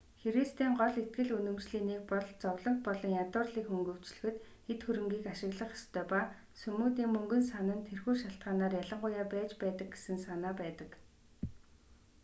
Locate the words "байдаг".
9.63-9.87, 10.61-10.91